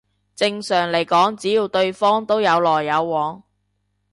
[0.35, 3.43] 正常嚟講只要對方都有來有往